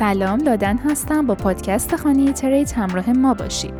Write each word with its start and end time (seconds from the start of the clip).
سلام 0.00 0.40
لادن 0.40 0.78
هستم 0.78 1.26
با 1.26 1.34
پادکست 1.34 1.96
خانه 1.96 2.32
ترید 2.32 2.72
همراه 2.72 3.10
ما 3.10 3.34
باشید. 3.34 3.74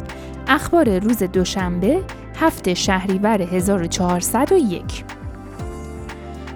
اخبار 0.48 0.98
روز 0.98 1.22
دوشنبه 1.22 2.00
هفته 2.40 2.74
شهریور 2.74 3.42
1401 3.42 5.04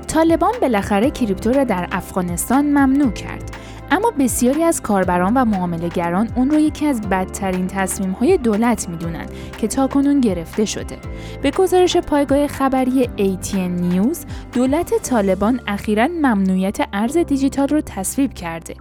طالبان 0.06 0.52
بالاخره 0.60 1.10
کریپتو 1.10 1.52
را 1.52 1.64
در 1.64 1.88
افغانستان 1.92 2.64
ممنوع 2.64 3.10
کرد. 3.10 3.53
اما 3.90 4.12
بسیاری 4.18 4.62
از 4.62 4.82
کاربران 4.82 5.34
و 5.34 5.44
معاملهگران 5.44 6.28
اون 6.36 6.50
رو 6.50 6.58
یکی 6.58 6.86
از 6.86 7.00
بدترین 7.00 7.66
تصمیم 7.66 8.10
های 8.10 8.38
دولت 8.38 8.88
می‌دونن 8.88 9.26
که 9.58 9.66
تاکنون 9.68 10.20
گرفته 10.20 10.64
شده. 10.64 10.98
به 11.42 11.50
گزارش 11.50 11.96
پایگاه 11.96 12.46
خبری 12.46 13.04
ATN 13.04 13.54
نیوز، 13.54 14.24
دولت 14.52 15.02
طالبان 15.02 15.60
اخیرا 15.66 16.06
ممنوعیت 16.06 16.78
ارز 16.92 17.16
دیجیتال 17.16 17.68
رو 17.68 17.80
تصویب 17.80 18.34
کرده 18.34 18.74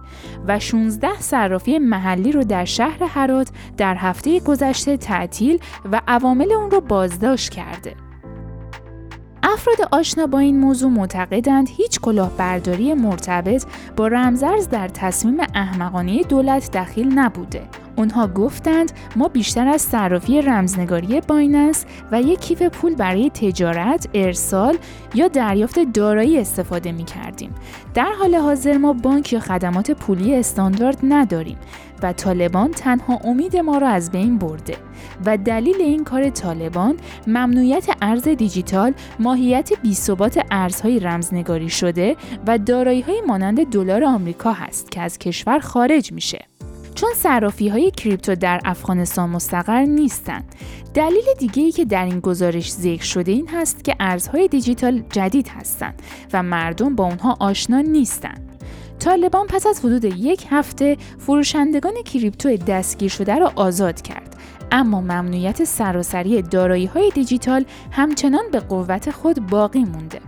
و 0.46 0.58
16 0.58 1.20
صرافی 1.20 1.78
محلی 1.78 2.32
رو 2.32 2.44
در 2.44 2.64
شهر 2.64 3.04
هرات 3.04 3.48
در 3.76 3.94
هفته 3.94 4.40
گذشته 4.40 4.96
تعطیل 4.96 5.58
و 5.92 6.00
عوامل 6.08 6.52
اون 6.52 6.70
رو 6.70 6.80
بازداشت 6.80 7.50
کرده. 7.50 8.03
افراد 9.54 9.88
آشنا 9.92 10.26
با 10.26 10.38
این 10.38 10.58
موضوع 10.58 10.90
معتقدند 10.90 11.68
هیچ 11.68 12.00
کلاهبرداری 12.00 12.94
مرتبط 12.94 13.64
با 13.96 14.08
رمزرز 14.08 14.68
در 14.68 14.88
تصمیم 14.88 15.40
احمقانه 15.54 16.22
دولت 16.22 16.70
دخیل 16.76 17.18
نبوده. 17.18 17.62
اونها 17.96 18.26
گفتند 18.26 18.92
ما 19.16 19.28
بیشتر 19.28 19.68
از 19.68 19.82
صرافی 19.82 20.42
رمزنگاری 20.42 21.20
بایننس 21.20 21.84
و 22.12 22.22
یک 22.22 22.40
کیف 22.40 22.62
پول 22.62 22.94
برای 22.94 23.30
تجارت، 23.30 24.08
ارسال 24.14 24.76
یا 25.14 25.28
دریافت 25.28 25.78
دارایی 25.78 26.38
استفاده 26.38 26.92
می 26.92 27.04
کردیم. 27.04 27.54
در 27.94 28.12
حال 28.18 28.34
حاضر 28.34 28.76
ما 28.76 28.92
بانک 28.92 29.32
یا 29.32 29.40
خدمات 29.40 29.90
پولی 29.90 30.34
استاندارد 30.34 30.98
نداریم 31.02 31.58
و 32.02 32.12
طالبان 32.12 32.70
تنها 32.70 33.20
امید 33.24 33.56
ما 33.56 33.78
را 33.78 33.88
از 33.88 34.10
بین 34.10 34.38
برده 34.38 34.76
و 35.26 35.36
دلیل 35.36 35.76
این 35.76 36.04
کار 36.04 36.30
طالبان 36.30 36.96
ممنوعیت 37.26 37.86
ارز 38.02 38.28
دیجیتال 38.28 38.94
ماهیت 39.18 39.70
بیثبات 39.82 40.46
ارزهای 40.50 41.00
رمزنگاری 41.00 41.68
شده 41.68 42.16
و 42.46 42.58
دارایی 42.58 43.04
مانند 43.26 43.70
دلار 43.70 44.04
آمریکا 44.04 44.52
هست 44.52 44.90
که 44.90 45.00
از 45.00 45.18
کشور 45.18 45.58
خارج 45.58 46.12
میشه. 46.12 46.53
چون 46.94 47.10
صرافی 47.16 47.68
های 47.68 47.90
کریپتو 47.90 48.34
در 48.34 48.60
افغانستان 48.64 49.30
مستقر 49.30 49.80
نیستند. 49.80 50.54
دلیل 50.94 51.24
دیگه 51.38 51.62
ای 51.62 51.72
که 51.72 51.84
در 51.84 52.04
این 52.04 52.20
گزارش 52.20 52.72
ذکر 52.72 53.04
شده 53.04 53.32
این 53.32 53.48
هست 53.48 53.84
که 53.84 53.96
ارزهای 54.00 54.48
دیجیتال 54.48 55.02
جدید 55.10 55.48
هستند 55.48 56.02
و 56.32 56.42
مردم 56.42 56.94
با 56.94 57.04
اونها 57.04 57.36
آشنا 57.40 57.80
نیستند. 57.80 58.54
طالبان 58.98 59.46
پس 59.46 59.66
از 59.66 59.80
حدود 59.84 60.04
یک 60.04 60.46
هفته 60.50 60.96
فروشندگان 61.18 61.94
crypto 62.04 62.56
دستگیر 62.56 63.10
شده 63.10 63.38
را 63.38 63.52
آزاد 63.56 64.02
کرد 64.02 64.36
اما 64.72 65.00
ممنوعیت 65.00 65.64
سراسری 65.64 66.42
دارایی 66.42 66.86
های 66.86 67.10
دیجیتال 67.14 67.64
همچنان 67.90 68.44
به 68.52 68.60
قوت 68.60 69.10
خود 69.10 69.46
باقی 69.46 69.84
مونده. 69.84 70.20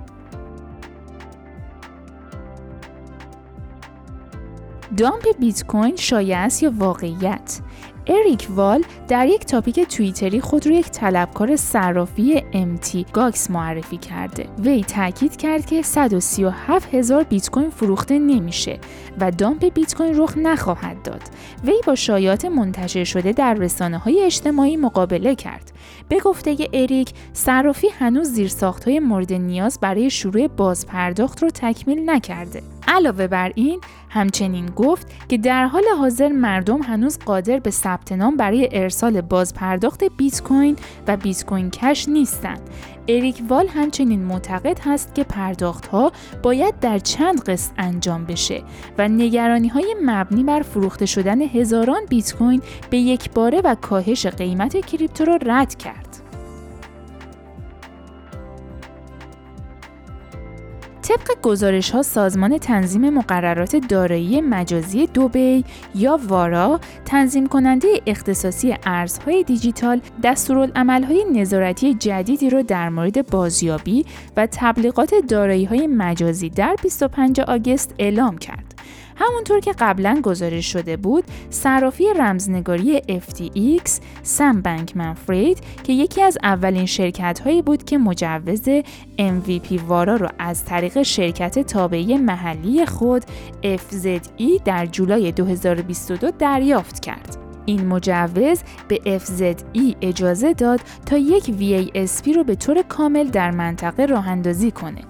dump 4.96 5.38
بیت 5.38 5.64
کوین 5.64 5.96
شایع 5.96 6.38
است 6.38 6.62
یا 6.62 6.72
واقعیت 6.78 7.60
اریک 8.06 8.46
وال 8.50 8.84
در 9.08 9.26
یک 9.26 9.44
topic 9.44 9.80
توییتری 9.80 10.40
خود 10.40 10.66
را 10.66 10.74
یک 10.74 10.90
طلبکار 10.90 11.56
صرافی 11.56 12.42
Mt. 12.52 13.06
Gox 13.12 13.50
معرفی 13.50 13.96
کرده. 13.96 14.46
وی 14.58 14.84
تاکید 14.84 15.36
کرد 15.36 15.66
که 15.66 15.82
137 15.82 16.94
هزار 16.94 17.22
بیت 17.22 17.50
کوین 17.50 17.70
فروخته 17.70 18.18
نمیشه 18.18 18.78
و 19.20 19.30
دامپ 19.30 19.64
بیت 19.74 19.94
کوین 19.94 20.18
رخ 20.18 20.38
نخواهد 20.38 21.02
داد. 21.02 21.22
وی 21.64 21.80
با 21.86 21.94
شایعات 21.94 22.44
منتشر 22.44 23.04
شده 23.04 23.32
در 23.32 23.54
رسانه 23.54 23.98
های 23.98 24.22
اجتماعی 24.22 24.76
مقابله 24.76 25.34
کرد. 25.34 25.72
به 26.08 26.20
گفته 26.20 26.56
اریک، 26.72 27.12
صرافی 27.32 27.88
هنوز 27.88 28.28
زیرساخت 28.28 28.84
های 28.88 29.00
مورد 29.00 29.32
نیاز 29.32 29.78
برای 29.80 30.10
شروع 30.10 30.48
بازپرداخت 30.48 31.42
رو 31.42 31.50
تکمیل 31.50 32.10
نکرده. 32.10 32.62
علاوه 32.88 33.26
بر 33.26 33.52
این 33.54 33.80
همچنین 34.08 34.66
گفت 34.66 35.28
که 35.28 35.38
در 35.38 35.66
حال 35.66 35.82
حاضر 35.98 36.28
مردم 36.28 36.82
هنوز 36.82 37.18
قادر 37.18 37.58
به 37.58 37.70
ثبت 37.70 38.12
نام 38.12 38.36
برای 38.36 38.68
ارسال 38.72 39.20
بازپرداخت 39.20 40.04
بیت 40.04 40.42
کوین 40.42 40.76
و 41.06 41.16
بیت 41.16 41.44
کوین 41.44 41.70
کش 41.70 42.08
نیستند. 42.08 42.60
اریک 43.08 43.42
وال 43.48 43.68
همچنین 43.68 44.24
معتقد 44.24 44.78
هست 44.84 45.14
که 45.14 45.24
پرداخت 45.24 45.86
ها 45.86 46.12
باید 46.42 46.80
در 46.80 46.98
چند 46.98 47.44
قسط 47.44 47.72
انجام 47.78 48.24
بشه 48.24 48.62
و 48.98 49.08
نگرانی 49.08 49.68
های 49.68 49.96
مبنی 50.02 50.44
بر 50.44 50.62
فروخته 50.62 51.06
شدن 51.06 51.42
هزاران 51.42 52.00
بیت 52.08 52.34
کوین 52.34 52.62
به 52.90 52.98
یک 52.98 53.30
باره 53.30 53.60
و 53.64 53.74
کاهش 53.74 54.26
قیمت 54.26 54.86
کریپتو 54.86 55.24
را 55.24 55.38
رد 55.46 55.74
کرد. 55.74 56.05
طبق 61.16 61.40
گزارش 61.42 61.90
ها 61.90 62.02
سازمان 62.02 62.58
تنظیم 62.58 63.10
مقررات 63.10 63.76
دارایی 63.76 64.40
مجازی 64.40 65.06
دوبی 65.06 65.64
یا 65.94 66.20
وارا 66.28 66.80
تنظیم 67.04 67.46
کننده 67.46 67.88
اختصاصی 68.06 68.76
ارزهای 68.86 69.42
دیجیتال 69.42 70.00
دستورالعملهای 70.22 71.24
نظارتی 71.32 71.94
جدیدی 71.94 72.50
را 72.50 72.62
در 72.62 72.88
مورد 72.88 73.30
بازیابی 73.30 74.06
و 74.36 74.48
تبلیغات 74.52 75.14
دارایی 75.28 75.64
های 75.64 75.86
مجازی 75.86 76.50
در 76.50 76.76
25 76.82 77.40
آگست 77.40 77.94
اعلام 77.98 78.38
کرد. 78.38 78.65
همونطور 79.16 79.60
که 79.60 79.72
قبلا 79.78 80.20
گزارش 80.22 80.72
شده 80.72 80.96
بود 80.96 81.24
صرافی 81.50 82.04
رمزنگاری 82.18 83.00
FTX 83.00 83.90
سم 84.22 84.62
بنکمن 84.62 85.14
فرید 85.14 85.58
که 85.84 85.92
یکی 85.92 86.22
از 86.22 86.38
اولین 86.42 86.86
شرکت 86.86 87.40
هایی 87.40 87.62
بود 87.62 87.84
که 87.84 87.98
مجوز 87.98 88.68
MVP 89.18 89.80
وارا 89.86 90.16
را 90.16 90.30
از 90.38 90.64
طریق 90.64 91.02
شرکت 91.02 91.58
تابعی 91.58 92.16
محلی 92.16 92.86
خود 92.86 93.22
FZE 93.62 94.62
در 94.64 94.86
جولای 94.86 95.32
2022 95.32 96.30
دریافت 96.30 97.00
کرد. 97.00 97.36
این 97.66 97.86
مجوز 97.86 98.60
به 98.88 99.18
FZE 99.18 99.94
اجازه 100.00 100.52
داد 100.52 100.80
تا 101.06 101.16
یک 101.16 101.44
VASP 101.44 102.36
رو 102.36 102.44
به 102.44 102.54
طور 102.54 102.82
کامل 102.82 103.28
در 103.28 103.50
منطقه 103.50 104.06
راه 104.06 104.28
اندازی 104.28 104.70
کنه. 104.70 105.00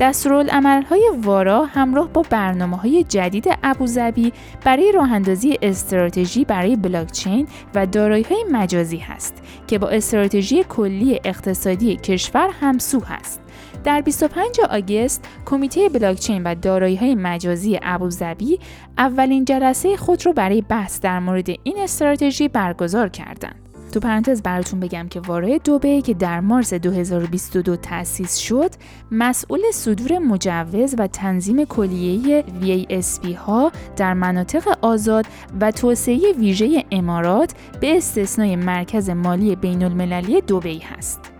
دستورالعملهای 0.00 1.10
وارا 1.22 1.64
همراه 1.64 2.08
با 2.08 2.22
برنامه 2.30 2.76
های 2.76 3.04
جدید 3.04 3.58
ابوظبی 3.62 4.32
برای 4.64 4.92
راه 4.92 5.12
اندازی 5.12 5.58
استراتژی 5.62 6.44
برای 6.44 6.76
بلاکچین 6.76 7.48
و 7.74 7.86
دارایی 7.86 8.24
های 8.24 8.44
مجازی 8.52 8.96
هست 8.96 9.34
که 9.66 9.78
با 9.78 9.88
استراتژی 9.88 10.64
کلی 10.64 11.20
اقتصادی 11.24 11.96
کشور 11.96 12.50
همسو 12.60 13.00
هست. 13.00 13.40
در 13.84 14.00
25 14.00 14.60
آگست 14.70 15.24
کمیته 15.46 15.88
بلاکچین 15.88 16.42
و 16.42 16.54
دارایی 16.54 16.96
های 16.96 17.14
مجازی 17.14 17.78
ابوظبی 17.82 18.58
اولین 18.98 19.44
جلسه 19.44 19.96
خود 19.96 20.26
را 20.26 20.32
برای 20.32 20.62
بحث 20.62 21.00
در 21.00 21.18
مورد 21.18 21.48
این 21.48 21.78
استراتژی 21.78 22.48
برگزار 22.48 23.08
کردند. 23.08 23.61
تو 23.92 24.00
پرانتز 24.00 24.42
براتون 24.42 24.80
بگم 24.80 25.08
که 25.08 25.20
وارای 25.20 25.60
دوبه 25.64 26.02
که 26.02 26.14
در 26.14 26.40
مارس 26.40 26.74
2022 26.74 27.76
تأسیس 27.76 28.36
شد 28.36 28.70
مسئول 29.10 29.60
صدور 29.72 30.18
مجوز 30.18 30.94
و 30.98 31.06
تنظیم 31.06 31.64
کلیه 31.64 32.44
VASP 32.62 33.34
ها 33.34 33.72
در 33.96 34.14
مناطق 34.14 34.78
آزاد 34.80 35.26
و 35.60 35.70
توسعه 35.70 36.32
ویژه 36.38 36.84
امارات 36.90 37.54
به 37.80 37.96
استثنای 37.96 38.56
مرکز 38.56 39.10
مالی 39.10 39.56
بین 39.56 39.82
المللی 39.82 40.40
دوبی 40.40 40.78
هست. 40.78 41.31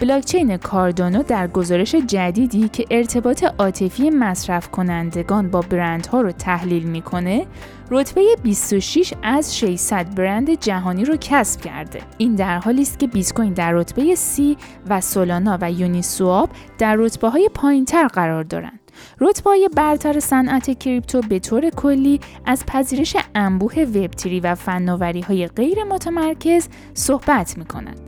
بلاکچین 0.00 0.56
کاردانو 0.56 1.22
در 1.22 1.48
گزارش 1.48 1.94
جدیدی 1.94 2.68
که 2.68 2.84
ارتباط 2.90 3.44
عاطفی 3.58 4.10
مصرف 4.10 4.70
کنندگان 4.70 5.50
با 5.50 5.60
برندها 5.60 6.20
رو 6.20 6.32
تحلیل 6.32 6.82
می‌کنه 6.82 7.46
رتبه 7.90 8.36
26 8.42 9.14
از 9.22 9.58
600 9.58 10.14
برند 10.14 10.60
جهانی 10.60 11.04
رو 11.04 11.16
کسب 11.20 11.60
کرده. 11.60 12.00
این 12.18 12.34
در 12.34 12.58
حالی 12.58 12.82
است 12.82 12.98
که 12.98 13.06
بیت 13.06 13.32
کوین 13.32 13.52
در 13.52 13.72
رتبه 13.72 14.14
C 14.14 14.56
و 14.88 15.00
سولانا 15.00 15.58
و 15.60 15.72
یونی 15.72 16.02
سواب 16.02 16.50
در 16.78 16.96
رتبه 16.96 17.28
های 17.28 17.50
پایینتر 17.54 18.06
قرار 18.06 18.42
دارند. 18.42 18.79
رتبه 19.20 19.68
برتر 19.76 20.20
صنعت 20.20 20.78
کریپتو 20.78 21.20
به 21.20 21.38
طور 21.38 21.70
کلی 21.70 22.20
از 22.46 22.66
پذیرش 22.66 23.16
انبوه 23.34 23.82
وب 23.82 24.10
و 24.42 24.54
فناوری 24.54 25.20
های 25.20 25.46
غیر 25.46 25.84
متمرکز 25.84 26.68
صحبت 26.94 27.58
می 27.58 27.64
کنند. 27.64 28.00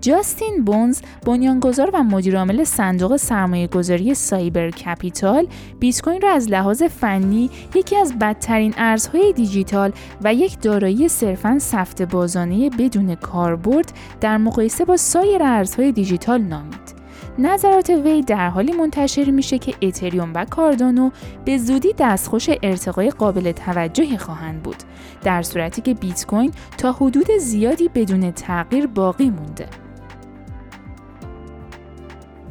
جاستین 0.00 0.64
بونز 0.64 1.00
بنیانگذار 1.26 1.90
و 1.94 2.02
مدیرعامل 2.02 2.64
صندوق 2.64 3.16
سرمایه 3.16 3.66
گذاری 3.66 4.14
سایبر 4.14 4.70
کپیتال 4.70 5.46
بیت 5.80 6.00
کوین 6.00 6.20
را 6.20 6.30
از 6.30 6.48
لحاظ 6.48 6.82
فنی 6.82 7.50
یکی 7.74 7.96
از 7.96 8.18
بدترین 8.18 8.74
ارزهای 8.76 9.32
دیجیتال 9.32 9.92
و 10.24 10.34
یک 10.34 10.60
دارایی 10.60 11.08
صرفا 11.08 11.58
سفت 11.58 12.02
بازانه 12.02 12.70
بدون 12.70 13.14
کاربرد 13.14 13.92
در 14.20 14.36
مقایسه 14.36 14.84
با 14.84 14.96
سایر 14.96 15.42
ارزهای 15.42 15.92
دیجیتال 15.92 16.40
نامید. 16.40 16.99
نظرات 17.38 17.90
وی 17.90 18.22
در 18.22 18.48
حالی 18.48 18.72
منتشر 18.72 19.30
میشه 19.30 19.58
که 19.58 19.74
اتریوم 19.82 20.32
و 20.34 20.44
کاردانو 20.44 21.10
به 21.44 21.58
زودی 21.58 21.94
دستخوش 21.98 22.50
ارتقای 22.62 23.10
قابل 23.10 23.52
توجهی 23.52 24.18
خواهند 24.18 24.62
بود 24.62 24.76
در 25.22 25.42
صورتی 25.42 25.82
که 25.82 25.94
بیت 25.94 26.26
کوین 26.26 26.52
تا 26.78 26.92
حدود 26.92 27.26
زیادی 27.40 27.88
بدون 27.88 28.30
تغییر 28.30 28.86
باقی 28.86 29.30
مونده 29.30 29.66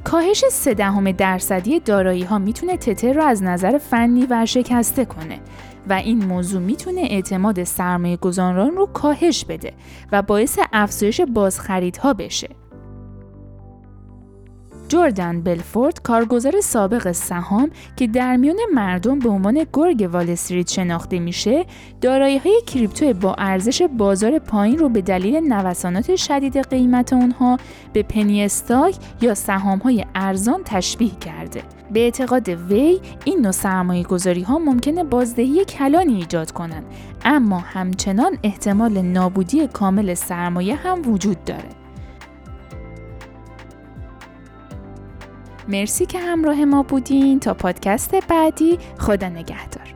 کاهش 0.04 0.46
سه 0.52 0.74
درصدی 1.18 1.80
دارایی 1.80 2.24
ها 2.24 2.40
می‌تونه 2.40 2.78
تتر 2.78 3.14
رو 3.14 3.24
از 3.24 3.44
نظر 3.44 3.78
فنی 3.78 4.26
ورشکسته 4.26 5.06
کنه 5.06 5.40
و 5.90 5.94
این 5.94 6.26
موضوع 6.26 6.62
می‌تونه 6.62 7.02
اعتماد 7.02 7.64
سرمایه 7.64 8.18
گذاران 8.18 8.72
رو 8.72 8.86
کاهش 8.86 9.46
بده 9.46 9.74
و 10.12 10.22
باعث 10.22 10.60
افزایش 10.74 11.22
بازخریدها 11.22 12.14
بشه. 12.14 12.50
جوردن 14.90 15.42
بلفورد 15.42 16.02
کارگزار 16.02 16.62
سابق 16.62 17.12
سهام 17.12 17.70
که 17.96 18.08
در 18.08 18.36
میان 18.36 18.58
مردم 18.74 19.20
به 19.20 19.30
عنوان 19.30 19.66
گرگ 19.74 20.10
وال 20.14 20.30
استریت 20.30 20.68
شناخته 20.70 21.20
میشه 21.20 21.66
دارایی 22.02 22.38
های 22.38 22.62
کریپتو 22.68 23.14
با 23.14 23.36
ارزش 23.38 23.82
بازار 23.82 24.40
پایین 24.40 24.78
رو 24.78 24.90
به 24.90 25.02
دلیل 25.02 25.54
نوسانات 25.54 26.16
شدید 26.16 26.58
قیمت 26.58 27.14
اونها 27.14 27.58
به 27.94 28.04
پنی 28.04 28.44
استاک 28.44 28.96
یا 29.22 29.34
سهام 29.34 29.80
های 29.80 30.06
ارزان 30.16 30.62
تشبیه 30.66 31.16
کرده. 31.16 31.64
به 31.94 32.00
اعتقاد 32.00 32.50
وی 32.50 33.00
این 33.26 33.42
نوع 33.42 33.52
سرمایه 33.52 34.04
گذاری 34.04 34.42
ها 34.42 34.60
ممکنه 34.60 35.04
بازدهی 35.04 35.66
کلانی 35.66 36.16
ایجاد 36.16 36.52
کنند 36.52 36.86
اما 37.26 37.60
همچنان 37.60 38.38
احتمال 38.44 39.02
نابودی 39.02 39.68
کامل 39.68 40.14
سرمایه 40.14 40.76
هم 40.76 41.12
وجود 41.12 41.44
داره. 41.44 41.79
مرسی 45.70 46.06
که 46.06 46.20
همراه 46.20 46.66
ما 46.66 46.84
بودین. 46.84 47.40
تا 47.40 47.54
پادکست 47.54 48.16
بعدی 48.28 48.80
خدا 48.98 49.30
نگهدار. 49.30 49.89